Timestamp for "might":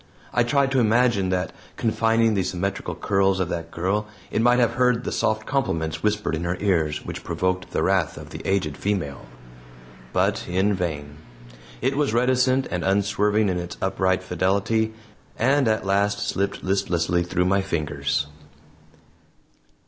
4.41-4.57